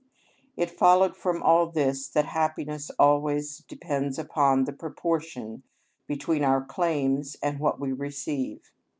[0.57, 5.61] It followed from all this that happiness always depends upon the proportion
[6.07, 8.71] between our claims and what we receive.